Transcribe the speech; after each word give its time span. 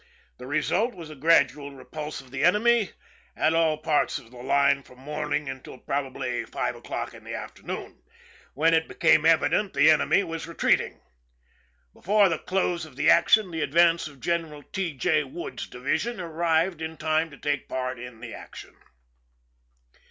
The 0.39 0.47
result 0.47 0.95
was 0.95 1.11
a 1.11 1.15
gradual 1.15 1.75
repulse 1.75 2.21
of 2.21 2.31
the 2.31 2.43
enemy 2.43 2.93
at 3.35 3.53
all 3.53 3.77
parts 3.77 4.17
of 4.17 4.31
the 4.31 4.37
line 4.41 4.81
from 4.81 4.97
morning 4.97 5.47
until 5.47 5.77
probably 5.77 6.43
5 6.43 6.75
o'clock 6.77 7.13
in 7.13 7.23
the 7.23 7.35
afternoon, 7.35 8.01
when 8.55 8.73
it 8.73 8.87
became 8.87 9.27
evident 9.27 9.73
that 9.73 9.79
the 9.79 9.91
enemy 9.91 10.23
was 10.23 10.47
retreating. 10.47 11.01
Before 11.93 12.29
the 12.29 12.39
close 12.39 12.83
of 12.83 12.95
the 12.95 13.11
action 13.11 13.51
the 13.51 13.61
advance 13.61 14.07
of 14.07 14.19
General 14.19 14.63
T. 14.63 14.95
J. 14.97 15.23
Wood's 15.23 15.67
division 15.67 16.19
arrived 16.19 16.81
in 16.81 16.97
time 16.97 17.29
to 17.29 17.37
take 17.37 17.69
part 17.69 17.99
in 17.99 18.21
the 18.21 18.33
action. 18.33 18.75